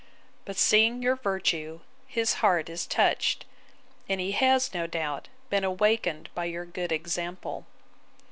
[0.45, 3.45] But seeing your virtue, his heart is touched;
[4.09, 7.67] and he has, no doubt, been awakened by your good example.